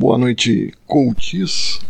Boa 0.00 0.16
noite, 0.16 0.72
coaches, 0.86 1.80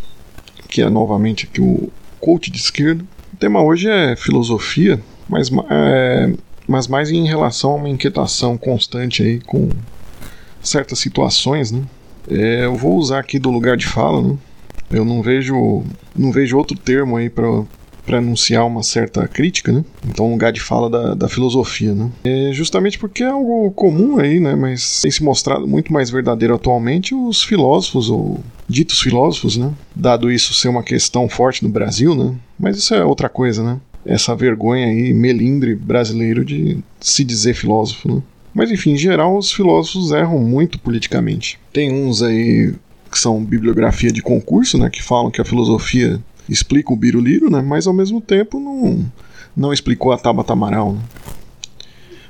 que 0.66 0.80
é 0.80 0.88
novamente 0.88 1.44
aqui 1.44 1.60
o 1.60 1.90
coach 2.18 2.50
de 2.50 2.56
esquerda. 2.56 3.04
O 3.34 3.36
tema 3.36 3.62
hoje 3.62 3.86
é 3.86 4.16
filosofia, 4.16 4.98
mas, 5.28 5.50
é, 5.68 6.32
mas 6.66 6.88
mais 6.88 7.10
em 7.10 7.26
relação 7.26 7.72
a 7.72 7.74
uma 7.74 7.88
inquietação 7.90 8.56
constante 8.56 9.22
aí 9.22 9.40
com 9.40 9.68
certas 10.62 11.00
situações, 11.00 11.70
né? 11.70 11.82
É, 12.30 12.64
eu 12.64 12.74
vou 12.76 12.96
usar 12.96 13.18
aqui 13.18 13.38
do 13.38 13.50
lugar 13.50 13.76
de 13.76 13.86
fala, 13.86 14.22
né? 14.22 14.38
Eu 14.90 15.04
não 15.04 15.20
vejo, 15.20 15.84
não 16.16 16.32
vejo 16.32 16.56
outro 16.56 16.78
termo 16.78 17.18
aí 17.18 17.28
para 17.28 17.62
para 18.08 18.18
anunciar 18.18 18.66
uma 18.66 18.82
certa 18.82 19.28
crítica, 19.28 19.70
né? 19.70 19.84
Então, 20.08 20.30
lugar 20.30 20.50
de 20.50 20.60
fala 20.60 20.88
da, 20.88 21.14
da 21.14 21.28
filosofia, 21.28 21.94
né? 21.94 22.10
É 22.24 22.50
justamente 22.54 22.98
porque 22.98 23.22
é 23.22 23.28
algo 23.28 23.70
comum 23.72 24.18
aí, 24.18 24.40
né? 24.40 24.54
Mas 24.54 25.02
tem 25.02 25.10
se 25.10 25.22
mostrado 25.22 25.68
muito 25.68 25.92
mais 25.92 26.08
verdadeiro 26.08 26.54
atualmente 26.54 27.14
os 27.14 27.42
filósofos, 27.42 28.08
ou 28.08 28.42
ditos 28.66 28.98
filósofos, 29.00 29.58
né? 29.58 29.70
Dado 29.94 30.32
isso 30.32 30.54
ser 30.54 30.68
uma 30.68 30.82
questão 30.82 31.28
forte 31.28 31.62
no 31.62 31.68
Brasil, 31.68 32.14
né? 32.14 32.34
Mas 32.58 32.78
isso 32.78 32.94
é 32.94 33.04
outra 33.04 33.28
coisa, 33.28 33.62
né? 33.62 33.78
Essa 34.06 34.34
vergonha 34.34 34.86
aí, 34.86 35.12
melindre 35.12 35.74
brasileiro 35.74 36.42
de 36.46 36.78
se 36.98 37.22
dizer 37.22 37.52
filósofo, 37.52 38.10
né? 38.10 38.22
Mas 38.54 38.70
enfim, 38.70 38.92
em 38.92 38.96
geral, 38.96 39.36
os 39.36 39.52
filósofos 39.52 40.12
erram 40.12 40.38
muito 40.38 40.78
politicamente. 40.78 41.60
Tem 41.74 41.92
uns 41.92 42.22
aí 42.22 42.72
que 43.10 43.18
são 43.18 43.44
bibliografia 43.44 44.10
de 44.10 44.22
concurso, 44.22 44.78
né, 44.78 44.90
que 44.90 45.02
falam 45.02 45.30
que 45.30 45.40
a 45.40 45.44
filosofia 45.44 46.20
explica 46.48 46.92
o 46.92 46.96
Biruliro, 46.96 47.50
né, 47.50 47.60
mas 47.60 47.86
ao 47.86 47.94
mesmo 47.94 48.20
tempo 48.20 48.58
não, 48.58 49.04
não 49.56 49.72
explicou 49.72 50.12
a 50.12 50.18
Tabata 50.18 50.52
Amaral. 50.52 50.94
Né. 50.94 51.00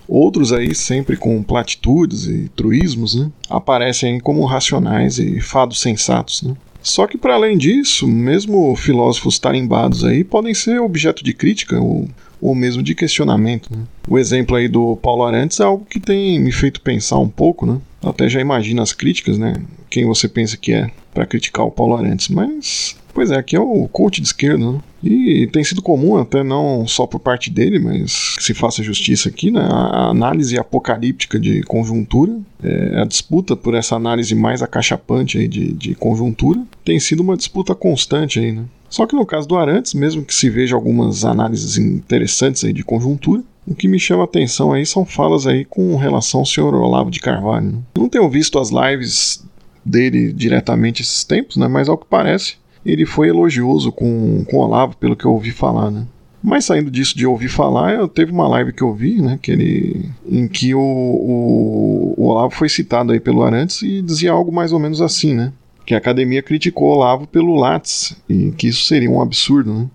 Outros 0.09 0.53
aí, 0.53 0.75
sempre 0.75 1.17
com 1.17 1.43
platitudes 1.43 2.27
e 2.27 2.49
truísmos, 2.57 3.15
né, 3.15 3.31
aparecem 3.51 4.19
como 4.19 4.45
racionais 4.47 5.19
e 5.19 5.41
fados 5.41 5.81
sensatos. 5.81 6.43
Né. 6.43 6.57
Só 6.83 7.07
que, 7.07 7.19
para 7.19 7.35
além 7.35 7.59
disso, 7.59 8.07
mesmo 8.07 8.75
filósofos 8.75 9.39
tarimbados 9.39 10.05
aí 10.05 10.25
podem 10.25 10.55
ser 10.55 10.81
objeto 10.81 11.23
de 11.23 11.35
crítica 11.35 11.79
ou, 11.79 12.09
ou 12.41 12.55
mesmo 12.55 12.83
de 12.83 12.95
questionamento. 12.95 13.69
Né? 13.70 13.83
O 14.09 14.19
exemplo 14.19 14.57
aí 14.57 14.69
do 14.69 14.97
Paulo 14.97 15.25
Arantes 15.25 15.61
é 15.61 15.64
algo 15.64 15.85
que 15.85 16.01
tem 16.01 16.39
me 16.39 16.53
feito 16.53 16.81
pensar 16.81 17.19
um 17.19 17.29
pouco, 17.29 17.67
né? 17.67 17.79
Até 18.03 18.29
já 18.29 18.41
imagina 18.41 18.81
as 18.81 18.92
críticas, 18.92 19.37
né? 19.37 19.55
Quem 19.91 20.07
você 20.07 20.29
pensa 20.29 20.57
que 20.57 20.73
é 20.73 20.89
para 21.12 21.27
criticar 21.27 21.67
o 21.67 21.70
Paulo 21.70 21.97
Arantes, 21.97 22.29
mas 22.29 22.97
Pois 23.19 23.33
é, 23.33 23.36
aqui 23.36 23.56
é 23.56 23.61
o 23.61 23.88
coach 23.88 24.20
de 24.20 24.28
esquerda, 24.28 24.70
né? 24.70 24.78
E 25.02 25.48
tem 25.48 25.64
sido 25.64 25.83
comum, 25.83 26.16
até 26.16 26.44
não 26.44 26.86
só 26.86 27.05
por 27.05 27.19
parte 27.19 27.50
dele, 27.50 27.80
mas 27.80 28.36
que 28.36 28.44
se 28.44 28.55
faça 28.55 28.80
justiça 28.80 29.28
aqui, 29.28 29.50
né? 29.50 29.61
A 29.61 30.11
análise 30.11 30.56
apocalíptica 30.56 31.36
de 31.36 31.64
conjuntura, 31.64 32.39
é, 32.62 33.00
a 33.00 33.05
disputa 33.05 33.56
por 33.56 33.74
essa 33.74 33.96
análise 33.96 34.36
mais 34.36 34.62
acachapante 34.62 35.36
aí 35.36 35.48
de, 35.48 35.72
de 35.72 35.96
conjuntura, 35.96 36.62
tem 36.84 37.00
sido 37.00 37.19
uma 37.19 37.36
disputa 37.36 37.74
constante 37.74 38.39
aí, 38.39 38.52
né? 38.52 38.66
Só 38.89 39.05
que 39.05 39.16
no 39.16 39.27
caso 39.27 39.48
do 39.48 39.56
Arantes, 39.56 39.94
mesmo 39.94 40.24
que 40.24 40.33
se 40.33 40.48
veja 40.48 40.77
algumas 40.77 41.24
análises 41.24 41.77
interessantes 41.77 42.62
aí 42.62 42.72
de 42.72 42.84
conjuntura, 42.84 43.42
o 43.66 43.74
que 43.74 43.89
me 43.89 43.98
chama 43.98 44.22
a 44.22 44.27
atenção 44.27 44.72
aí 44.72 44.86
são 44.86 45.05
falas 45.05 45.44
aí 45.44 45.64
com 45.64 45.96
relação 45.96 46.39
ao 46.39 46.46
senhor 46.46 46.72
Olavo 46.72 47.11
de 47.11 47.19
Carvalho. 47.19 47.66
Né? 47.66 47.78
Não 47.96 48.08
tenho 48.08 48.30
visto 48.30 48.61
as 48.61 48.70
lives 48.70 49.44
dele 49.84 50.33
diretamente 50.33 51.02
esses 51.02 51.24
tempos, 51.24 51.56
né? 51.56 51.66
Mas 51.66 51.89
ao 51.89 51.98
que 51.98 52.06
parece, 52.08 52.58
ele 52.89 53.05
foi 53.05 53.28
elogioso 53.28 53.92
com, 53.92 54.44
com 54.44 54.56
o 54.56 54.61
Olavo, 54.61 54.97
pelo 54.97 55.14
que 55.14 55.25
eu 55.25 55.33
ouvi 55.33 55.50
falar, 55.50 55.91
né? 55.91 56.06
Mas 56.42 56.64
saindo 56.64 56.91
disso 56.91 57.17
de 57.17 57.27
ouvir 57.27 57.48
falar, 57.48 57.95
eu 57.95 58.06
teve 58.06 58.30
uma 58.30 58.48
live 58.48 58.72
que 58.72 58.83
eu 58.83 58.95
vi, 58.95 59.20
né, 59.20 59.39
que 59.42 59.50
ele, 59.50 60.08
em 60.27 60.47
que 60.47 60.72
o, 60.72 60.80
o, 60.80 62.14
o, 62.17 62.27
Olavo 62.27 62.55
foi 62.55 62.69
citado 62.69 63.12
aí 63.12 63.19
pelo 63.19 63.42
Arantes 63.42 63.83
e 63.83 64.00
dizia 64.00 64.30
algo 64.30 64.53
mais 64.53 64.72
ou 64.72 64.78
menos 64.78 65.03
assim, 65.03 65.34
né, 65.34 65.53
que 65.84 65.95
a 65.95 65.98
academia 65.98 66.41
criticou 66.41 66.91
o 66.91 66.97
Olavo 66.97 67.27
pelo 67.27 67.56
Lattes 67.56 68.17
e 68.28 68.53
que 68.53 68.69
isso 68.69 68.84
seria 68.84 69.11
um 69.11 69.20
absurdo, 69.20 69.75
né, 69.75 69.86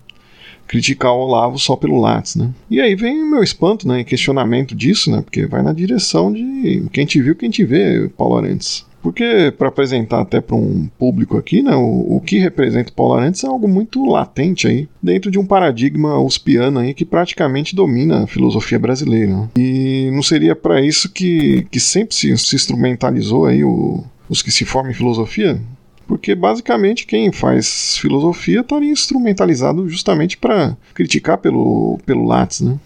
criticar 0.68 1.12
o 1.12 1.20
Olavo 1.20 1.58
só 1.58 1.76
pelo 1.76 1.98
Lattes, 1.98 2.36
né. 2.36 2.50
E 2.70 2.78
aí 2.78 2.94
vem 2.94 3.22
o 3.22 3.30
meu 3.30 3.42
espanto, 3.42 3.88
né, 3.88 4.00
e 4.00 4.04
questionamento 4.04 4.74
disso, 4.74 5.10
né, 5.10 5.22
porque 5.22 5.46
vai 5.46 5.62
na 5.62 5.72
direção 5.72 6.30
de 6.30 6.86
quem 6.92 7.06
te 7.06 7.22
viu, 7.22 7.34
quem 7.34 7.48
te 7.48 7.64
vê, 7.64 8.06
Paulo 8.18 8.36
Arantes. 8.36 8.84
Porque, 9.04 9.52
para 9.58 9.68
apresentar 9.68 10.22
até 10.22 10.40
para 10.40 10.56
um 10.56 10.88
público 10.98 11.36
aqui, 11.36 11.60
né, 11.60 11.76
o, 11.76 12.16
o, 12.16 12.22
que 12.22 12.38
representa 12.38 12.90
o 12.90 12.94
Paulo 12.94 13.12
Arantes 13.12 13.44
é 13.44 13.46
algo 13.46 13.68
muito 13.68 14.02
latente 14.02 14.66
aí, 14.66 14.88
dentro 15.02 15.30
de 15.30 15.38
um 15.38 15.44
paradigma 15.44 16.18
uspiano 16.18 16.78
aí 16.78 16.94
que 16.94 17.04
praticamente 17.04 17.76
domina 17.76 18.24
a 18.24 18.26
filosofia 18.26 18.78
brasileira. 18.78 19.50
E 19.58 20.10
não 20.10 20.22
seria 20.22 20.56
para 20.56 20.80
isso 20.80 21.12
que, 21.12 21.66
que 21.70 21.78
sempre 21.78 22.14
se, 22.14 22.34
se 22.38 22.56
instrumentalizou 22.56 23.44
aí 23.44 23.62
o, 23.62 24.02
os 24.26 24.40
que 24.40 24.50
se 24.50 24.64
formam 24.64 24.92
em 24.92 24.94
filosofia? 24.94 25.60
Porque 26.06 26.34
basicamente 26.34 27.06
quem 27.06 27.30
faz 27.30 27.98
filosofia 27.98 28.60
estaria 28.60 28.90
instrumentalizado 28.90 29.86
justamente 29.86 30.38
para 30.38 30.78
criticar 30.94 31.36
pelo, 31.36 31.98
pelo 32.06 32.24
Lattes, 32.24 32.62
né? 32.62 32.78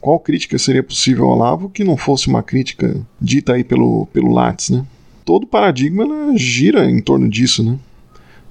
Qual 0.00 0.18
crítica 0.18 0.58
seria 0.58 0.82
possível 0.82 1.26
ao 1.26 1.32
Olavo 1.36 1.68
que 1.68 1.84
não 1.84 1.98
fosse 1.98 2.26
uma 2.26 2.42
crítica 2.42 2.96
dita 3.20 3.52
aí 3.52 3.62
pelo, 3.62 4.06
pelo 4.06 4.32
Lattes, 4.32 4.70
né? 4.70 4.86
Todo 5.24 5.44
o 5.44 5.46
paradigma 5.46 6.06
gira 6.36 6.90
em 6.90 7.00
torno 7.00 7.28
disso, 7.28 7.62
né? 7.62 7.78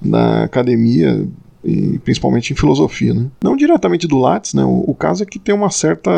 Na 0.02 0.44
academia 0.44 1.28
e 1.64 2.00
principalmente 2.00 2.52
em 2.52 2.56
filosofia, 2.56 3.14
né? 3.14 3.28
Não 3.44 3.56
diretamente 3.56 4.08
do 4.08 4.18
Lattes, 4.18 4.54
né? 4.54 4.64
O, 4.64 4.84
o, 4.88 4.96
caso 4.96 5.24
é 5.24 5.26
que 5.26 5.38
tem 5.38 5.54
uma 5.54 5.70
certa 5.70 6.12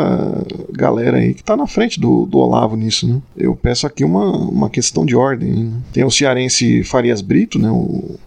galera 0.70 1.18
aí 1.18 1.34
que 1.34 1.42
está 1.42 1.56
na 1.56 1.66
frente 1.66 2.00
do, 2.00 2.24
do, 2.24 2.38
Olavo 2.38 2.76
nisso, 2.76 3.06
né? 3.06 3.20
Eu 3.36 3.54
peço 3.54 3.86
aqui 3.86 4.04
uma, 4.04 4.30
uma 4.30 4.70
questão 4.70 5.04
de 5.04 5.14
ordem. 5.14 5.52
Né? 5.52 5.72
Tem 5.92 6.04
o 6.04 6.10
cearense 6.10 6.82
Farias 6.82 7.20
Brito, 7.20 7.58
né? 7.58 7.70
O, 7.70 8.18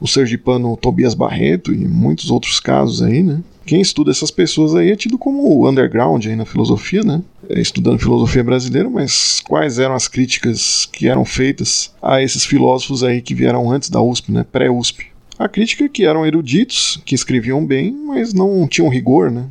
o 0.00 0.06
sergipano 0.06 0.76
Tobias 0.76 1.14
Barreto 1.14 1.72
e 1.72 1.86
muitos 1.86 2.30
outros 2.30 2.58
casos 2.58 3.00
aí, 3.00 3.22
né? 3.22 3.40
Quem 3.64 3.80
estuda 3.80 4.10
essas 4.10 4.30
pessoas 4.30 4.74
aí 4.74 4.90
é 4.92 4.96
tido 4.96 5.18
como 5.18 5.68
underground 5.68 6.24
aí 6.26 6.36
na 6.36 6.44
filosofia, 6.44 7.02
né? 7.02 7.22
É, 7.48 7.60
estudando 7.60 7.98
filosofia 7.98 8.42
brasileira, 8.42 8.88
mas 8.88 9.40
quais 9.40 9.78
eram 9.78 9.94
as 9.94 10.08
críticas 10.08 10.86
que 10.90 11.08
eram 11.08 11.24
feitas 11.24 11.92
a 12.02 12.22
esses 12.22 12.44
filósofos 12.44 13.04
aí 13.04 13.20
que 13.20 13.34
vieram 13.34 13.70
antes 13.70 13.90
da 13.90 14.00
USP, 14.00 14.32
né? 14.32 14.44
Pré-USP. 14.50 15.06
A 15.38 15.48
crítica 15.48 15.84
é 15.84 15.88
que 15.88 16.04
eram 16.04 16.26
eruditos, 16.26 17.00
que 17.04 17.14
escreviam 17.14 17.64
bem, 17.64 17.92
mas 17.92 18.32
não 18.32 18.66
tinham 18.66 18.88
rigor, 18.88 19.30
né? 19.30 19.44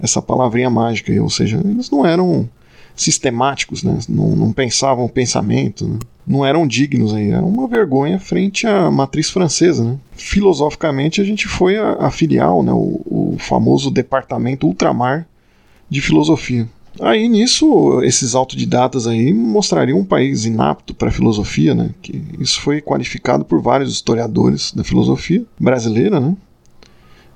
Essa 0.00 0.20
palavrinha 0.20 0.70
mágica, 0.70 1.12
ou 1.20 1.30
seja, 1.30 1.60
eles 1.64 1.90
não 1.90 2.06
eram 2.06 2.48
sistemáticos, 2.94 3.82
né? 3.82 3.98
não, 4.08 4.34
não 4.36 4.52
pensavam 4.52 5.04
o 5.04 5.08
pensamento, 5.08 5.86
né? 5.86 5.98
não 6.26 6.44
eram 6.44 6.66
dignos 6.66 7.14
aí, 7.14 7.30
era 7.30 7.44
uma 7.44 7.66
vergonha 7.66 8.18
frente 8.18 8.66
à 8.66 8.90
matriz 8.90 9.30
francesa. 9.30 9.84
Né? 9.84 9.96
Filosoficamente, 10.12 11.20
a 11.20 11.24
gente 11.24 11.46
foi 11.46 11.78
a, 11.78 11.92
a 11.94 12.10
filial, 12.10 12.62
né? 12.62 12.72
o, 12.72 13.00
o 13.06 13.36
famoso 13.38 13.90
departamento 13.90 14.66
ultramar 14.66 15.26
de 15.88 16.00
filosofia. 16.00 16.68
Aí 17.00 17.28
nisso, 17.28 18.00
esses 18.02 18.34
autodidatas 18.34 19.06
aí 19.06 19.32
mostrariam 19.32 19.98
um 19.98 20.04
país 20.04 20.44
inapto 20.44 20.94
para 20.94 21.08
a 21.08 21.12
filosofia, 21.12 21.74
né? 21.74 21.90
Que 22.02 22.22
isso 22.40 22.60
foi 22.60 22.80
qualificado 22.80 23.44
por 23.44 23.60
vários 23.60 23.92
historiadores 23.92 24.72
da 24.72 24.82
filosofia 24.82 25.44
brasileira, 25.58 26.18
né? 26.18 26.36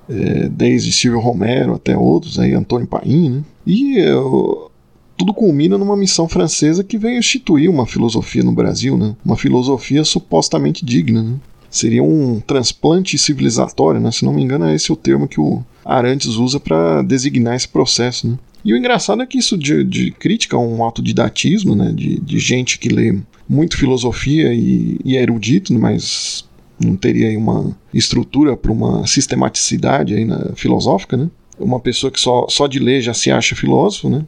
É, 0.09 0.49
desde 0.49 0.91
Silvio 0.91 1.21
Romero 1.21 1.75
até 1.75 1.97
outros, 1.97 2.37
aí 2.37 2.53
Antônio 2.53 2.87
Paim, 2.87 3.29
né? 3.29 3.43
E 3.65 3.97
eu, 3.97 4.69
tudo 5.17 5.33
culmina 5.33 5.77
numa 5.77 5.95
missão 5.95 6.27
francesa 6.27 6.83
que 6.83 6.97
veio 6.97 7.17
instituir 7.17 7.69
uma 7.69 7.85
filosofia 7.85 8.43
no 8.43 8.51
Brasil, 8.51 8.97
né? 8.97 9.15
Uma 9.23 9.37
filosofia 9.37 10.03
supostamente 10.03 10.83
digna, 10.83 11.23
né? 11.23 11.35
Seria 11.69 12.03
um 12.03 12.39
transplante 12.39 13.17
civilizatório, 13.17 13.99
né? 13.99 14.11
Se 14.11 14.25
não 14.25 14.33
me 14.33 14.43
engano, 14.43 14.65
é 14.65 14.75
esse 14.75 14.91
o 14.91 14.95
termo 14.95 15.27
que 15.27 15.39
o 15.39 15.63
Arantes 15.83 16.35
usa 16.35 16.59
para 16.59 17.01
designar 17.01 17.55
esse 17.55 17.67
processo, 17.67 18.27
né? 18.27 18.37
E 18.63 18.73
o 18.73 18.77
engraçado 18.77 19.21
é 19.21 19.25
que 19.25 19.37
isso 19.37 19.57
de, 19.57 19.83
de 19.83 20.11
crítica 20.11 20.55
a 20.55 20.59
um 20.59 20.83
autodidatismo, 20.83 21.75
né? 21.75 21.91
De, 21.91 22.19
de 22.19 22.39
gente 22.39 22.79
que 22.79 22.89
lê 22.89 23.19
muito 23.47 23.77
filosofia 23.77 24.53
e, 24.53 24.97
e 25.03 25.17
é 25.17 25.21
erudito, 25.21 25.73
mas 25.73 26.45
não 26.79 26.95
teria 26.95 27.27
aí 27.27 27.37
uma 27.37 27.75
estrutura 27.93 28.55
para 28.55 28.71
uma 28.71 29.05
sistematicidade 29.05 30.15
aí 30.15 30.25
na, 30.25 30.53
filosófica, 30.55 31.17
né? 31.17 31.29
Uma 31.59 31.79
pessoa 31.79 32.09
que 32.09 32.19
só, 32.19 32.47
só 32.49 32.65
de 32.67 32.79
ler 32.79 33.01
já 33.01 33.13
se 33.13 33.29
acha 33.29 33.55
filósofo, 33.55 34.09
né? 34.09 34.25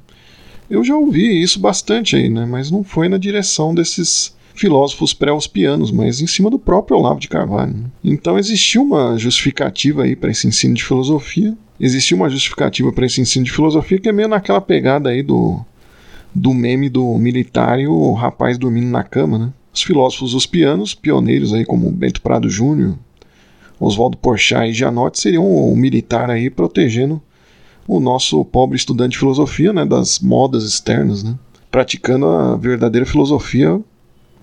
Eu 0.69 0.83
já 0.83 0.95
ouvi 0.95 1.42
isso 1.42 1.60
bastante 1.60 2.15
aí, 2.15 2.30
né? 2.30 2.45
Mas 2.45 2.69
não 2.69 2.83
foi 2.83 3.07
na 3.07 3.18
direção 3.18 3.74
desses 3.74 4.35
filósofos 4.56 5.13
pré-ospianos, 5.13 5.92
mas 5.92 6.22
em 6.22 6.28
cima 6.28 6.50
do 6.50 6.57
próprio 6.57 6.98
Olavo 6.98 7.19
de 7.19 7.28
Carvalho. 7.28 7.74
Né? 7.74 7.84
Então 8.04 8.40
existiu 8.40 8.84
uma 8.84 9.18
justificativa 9.18 10.04
aí 10.04 10.16
para 10.16 10.31
esse 10.31 10.48
ensino 10.48 10.74
de 10.74 10.84
filosofia. 10.84 11.56
Existiu 11.80 12.16
uma 12.16 12.30
justificativa 12.30 12.92
para 12.92 13.06
esse 13.06 13.19
ensino 13.19 13.46
de 13.46 13.52
filosofia 13.52 14.00
que 14.00 14.07
é 14.07 14.13
meio 14.13 14.30
naquela 14.30 14.62
pegada 14.62 15.10
aí 15.10 15.22
do, 15.22 15.60
do 16.34 16.54
meme 16.54 16.90
do 16.90 17.18
militar 17.18 17.80
e 17.80 17.88
o 17.88 18.13
rapaz 18.13 18.57
dormindo 18.57 18.88
na 18.88 19.04
cama, 19.04 19.38
né? 19.38 19.54
Os 19.74 19.84
filósofos 19.84 20.34
ospianos, 20.34 20.96
pioneiros 20.96 21.54
aí 21.54 21.66
como 21.66 21.92
Bento 21.92 22.22
Prado 22.22 22.50
Júnior, 22.50 22.98
Oswaldo 23.78 24.16
Porchat 24.16 24.69
e 24.69 24.74
Janotti 24.74 25.19
seriam 25.19 25.46
o 25.46 25.75
militar 25.75 26.30
aí 26.30 26.50
protegendo 26.50 27.22
o 27.86 28.00
nosso 28.00 28.44
pobre 28.46 28.78
estudante 28.78 29.12
de 29.12 29.19
filosofia, 29.19 29.74
né, 29.74 29.86
das 29.86 30.19
modas 30.19 30.63
externas, 30.63 31.24
né, 31.24 31.38
praticando 31.69 32.25
a 32.25 32.56
verdadeira 32.56 33.06
filosofia 33.06 33.80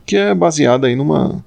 que 0.04 0.16
é 0.16 0.34
baseada 0.34 0.86
aí 0.86 0.96
numa 0.96 1.42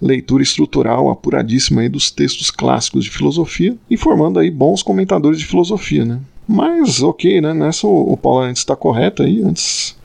leitura 0.00 0.42
estrutural 0.42 1.10
apuradíssima 1.10 1.80
aí 1.80 1.88
dos 1.88 2.10
textos 2.10 2.50
clássicos 2.50 3.04
de 3.04 3.10
filosofia 3.10 3.76
e 3.90 3.96
formando 3.96 4.38
aí 4.38 4.50
bons 4.50 4.82
comentadores 4.82 5.38
de 5.38 5.46
filosofia, 5.46 6.04
né? 6.04 6.20
Mas 6.46 7.02
ok, 7.02 7.40
né? 7.40 7.52
Nessa 7.52 7.86
o, 7.86 8.16
Paulo 8.16 8.40
Arantes 8.40 8.62
está 8.62 8.76
correto 8.76 9.22
aí, 9.22 9.42
antes, 9.42 9.96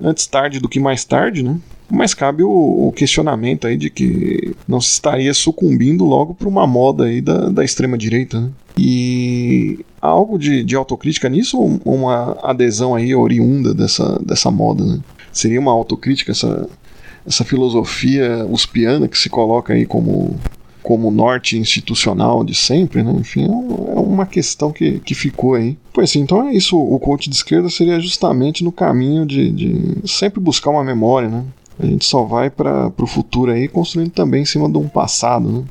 antes 0.00 0.26
tarde 0.26 0.58
do 0.58 0.68
que 0.68 0.80
mais 0.80 1.04
tarde, 1.04 1.42
né? 1.42 1.58
Mas 1.90 2.14
cabe 2.14 2.42
o, 2.42 2.88
o, 2.88 2.92
questionamento 2.92 3.66
aí 3.66 3.76
de 3.76 3.90
que 3.90 4.54
não 4.66 4.80
se 4.80 4.92
estaria 4.92 5.34
sucumbindo 5.34 6.06
logo 6.06 6.32
para 6.32 6.48
uma 6.48 6.66
moda 6.66 7.04
aí 7.04 7.20
da, 7.20 7.50
da 7.50 7.62
extrema 7.62 7.98
direita, 7.98 8.40
né? 8.40 8.50
E 8.78 9.80
há 10.00 10.08
algo 10.08 10.38
de, 10.38 10.64
de 10.64 10.74
autocrítica 10.74 11.28
nisso 11.28 11.58
ou 11.60 11.78
uma 11.84 12.38
adesão 12.42 12.94
aí 12.94 13.14
oriunda 13.14 13.74
dessa, 13.74 14.18
dessa 14.24 14.50
moda, 14.50 14.82
né? 14.84 15.00
Seria 15.30 15.60
uma 15.60 15.72
autocrítica 15.72 16.32
essa, 16.32 16.66
essa 17.26 17.44
filosofia 17.44 18.46
uspiana 18.48 19.08
que 19.08 19.18
se 19.18 19.30
coloca 19.30 19.72
aí 19.72 19.86
como 19.86 20.38
como 20.82 21.12
norte 21.12 21.56
institucional 21.56 22.42
de 22.42 22.54
sempre, 22.54 23.02
né? 23.02 23.12
Enfim, 23.12 23.44
é, 23.44 23.92
é 23.92 24.00
uma 24.00 24.26
questão 24.26 24.72
que, 24.72 24.98
que 24.98 25.14
ficou 25.14 25.54
aí. 25.54 25.78
Pois 25.92 26.10
sim, 26.10 26.20
então 26.20 26.48
é 26.48 26.54
isso. 26.54 26.76
O 26.76 26.98
coach 26.98 27.30
de 27.30 27.36
esquerda 27.36 27.70
seria 27.70 28.00
justamente 28.00 28.64
no 28.64 28.72
caminho 28.72 29.24
de, 29.24 29.50
de 29.52 30.08
sempre 30.10 30.40
buscar 30.40 30.70
uma 30.70 30.82
memória, 30.82 31.28
né? 31.28 31.44
A 31.78 31.86
gente 31.86 32.04
só 32.04 32.24
vai 32.24 32.50
para 32.50 32.92
o 32.98 33.06
futuro 33.06 33.52
aí 33.52 33.68
construindo 33.68 34.10
também 34.10 34.42
em 34.42 34.44
cima 34.44 34.68
de 34.68 34.76
um 34.76 34.88
passado, 34.88 35.48
né? 35.48 35.64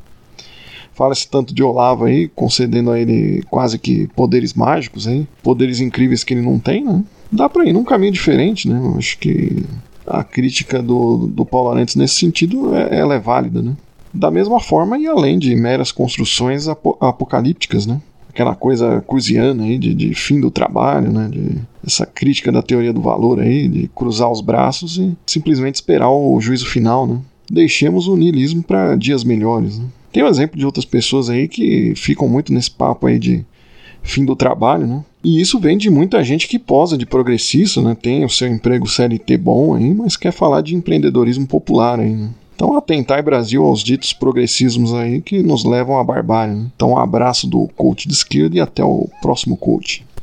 Fala-se 0.94 1.28
tanto 1.28 1.54
de 1.54 1.62
Olavo 1.62 2.04
aí, 2.04 2.28
concedendo 2.28 2.90
a 2.90 3.00
ele 3.00 3.42
quase 3.50 3.78
que 3.78 4.06
poderes 4.08 4.52
mágicos 4.52 5.06
aí, 5.06 5.26
poderes 5.42 5.80
incríveis 5.80 6.22
que 6.22 6.34
ele 6.34 6.42
não 6.42 6.58
tem, 6.58 6.84
né? 6.84 7.02
Dá 7.30 7.48
para 7.48 7.64
ir 7.64 7.72
num 7.72 7.84
caminho 7.84 8.12
diferente, 8.12 8.68
né? 8.68 8.78
Eu 8.78 8.98
acho 8.98 9.18
que 9.18 9.64
a 10.06 10.24
crítica 10.24 10.82
do, 10.82 11.26
do 11.26 11.44
Paulo 11.44 11.70
Arantes 11.70 11.96
nesse 11.96 12.14
sentido 12.14 12.74
é, 12.74 12.98
ela 12.98 13.14
é 13.14 13.18
válida, 13.18 13.62
né? 13.62 13.76
Da 14.12 14.30
mesma 14.30 14.60
forma 14.60 14.98
e 14.98 15.06
além 15.06 15.38
de 15.38 15.54
meras 15.56 15.90
construções 15.90 16.68
ap 16.68 16.84
apocalípticas, 17.00 17.86
né? 17.86 18.00
Aquela 18.28 18.54
coisa 18.54 19.02
cruziana 19.06 19.64
aí 19.64 19.78
de, 19.78 19.94
de, 19.94 20.14
fim 20.14 20.40
do 20.40 20.50
trabalho, 20.50 21.12
né? 21.12 21.28
De, 21.30 21.60
essa 21.86 22.06
crítica 22.06 22.52
da 22.52 22.62
teoria 22.62 22.92
do 22.92 23.00
valor 23.00 23.40
aí, 23.40 23.68
de 23.68 23.88
cruzar 23.94 24.30
os 24.30 24.40
braços 24.40 24.98
e 24.98 25.16
simplesmente 25.26 25.76
esperar 25.76 26.10
o 26.10 26.40
juízo 26.40 26.66
final, 26.66 27.06
né? 27.06 27.18
Deixemos 27.50 28.06
o 28.06 28.16
niilismo 28.16 28.62
para 28.62 28.96
dias 28.96 29.24
melhores, 29.24 29.78
né? 29.78 29.86
Tem 30.12 30.22
um 30.22 30.28
exemplo 30.28 30.58
de 30.58 30.66
outras 30.66 30.84
pessoas 30.84 31.30
aí 31.30 31.48
que 31.48 31.94
ficam 31.96 32.28
muito 32.28 32.52
nesse 32.52 32.70
papo 32.70 33.06
aí 33.06 33.18
de 33.18 33.44
fim 34.02 34.24
do 34.24 34.36
trabalho, 34.36 34.86
né? 34.86 35.04
E 35.24 35.40
isso 35.40 35.60
vem 35.60 35.78
de 35.78 35.88
muita 35.88 36.22
gente 36.24 36.48
que 36.48 36.58
posa 36.58 36.98
de 36.98 37.06
progressista, 37.06 37.80
né? 37.80 37.96
Tem 38.00 38.24
o 38.24 38.28
seu 38.28 38.48
emprego 38.48 38.88
CLT 38.88 39.36
bom 39.36 39.74
aí, 39.74 39.94
mas 39.94 40.16
quer 40.16 40.32
falar 40.32 40.62
de 40.62 40.74
empreendedorismo 40.74 41.46
popular 41.46 42.00
aí, 42.00 42.14
né? 42.14 42.30
Então 42.54 42.76
atentai 42.76 43.22
Brasil 43.22 43.64
aos 43.64 43.82
ditos 43.82 44.12
progressismos 44.12 44.94
aí 44.94 45.20
que 45.20 45.42
nos 45.42 45.64
levam 45.64 45.98
à 45.98 46.04
barbárie. 46.04 46.54
Né? 46.54 46.66
Então 46.76 46.90
um 46.90 46.98
abraço 46.98 47.46
do 47.46 47.66
coach 47.76 48.06
de 48.06 48.14
esquerda 48.14 48.56
e 48.56 48.60
até 48.60 48.84
o 48.84 49.08
próximo 49.20 49.56
coach. 49.56 50.04